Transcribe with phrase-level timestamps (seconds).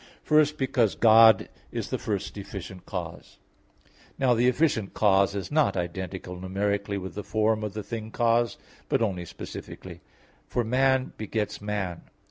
[0.23, 3.37] First, because God is the first efficient cause.
[4.17, 8.57] Now the efficient cause is not identical numerically with the form of the thing caused,
[8.89, 10.01] but only specifically:
[10.47, 12.01] for man begets man.